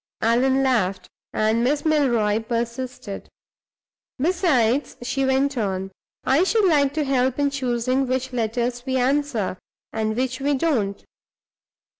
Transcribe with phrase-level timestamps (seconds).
[0.23, 3.29] Allan laughed, and Miss Milroy persisted.
[4.17, 5.91] "Besides," she went on,
[6.23, 9.59] "I should like to help in choosing which letters we answer,
[9.93, 11.05] and which we don't.